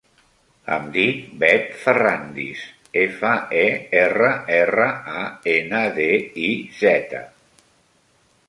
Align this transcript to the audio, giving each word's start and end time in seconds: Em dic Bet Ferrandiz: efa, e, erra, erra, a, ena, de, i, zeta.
Em 0.75 0.85
dic 0.93 1.19
Bet 1.43 1.67
Ferrandiz: 1.81 2.63
efa, 3.03 3.35
e, 3.61 3.63
erra, 4.01 4.33
erra, 4.57 4.89
a, 5.23 5.29
ena, 5.55 5.83
de, 6.01 6.11
i, 6.49 6.51
zeta. 6.83 7.23